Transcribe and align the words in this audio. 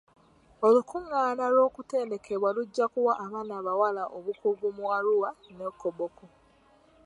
Olukungaana 0.65 1.45
lw'okutendekebwa 1.53 2.49
lujja 2.55 2.85
kuwa 2.93 3.13
baana 3.27 3.55
bawala 3.65 4.03
obukugu 4.17 4.67
mu 4.77 4.85
Arua 4.97 5.29
ne 5.57 5.65
Koboko. 5.79 6.25